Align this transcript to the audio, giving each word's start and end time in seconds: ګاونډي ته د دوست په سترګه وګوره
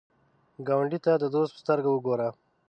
ګاونډي 0.67 0.99
ته 1.05 1.11
د 1.17 1.23
دوست 1.33 1.51
په 1.55 1.59
سترګه 1.63 1.89
وګوره 1.91 2.27